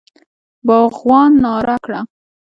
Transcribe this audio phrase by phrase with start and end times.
[0.67, 1.99] باغوان ناره کړه!